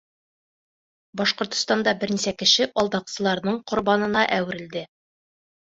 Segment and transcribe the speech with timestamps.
[1.21, 4.87] Башҡортостанда бер нисә кеше алдаҡсыларҙың ҡорбанына әүерелде.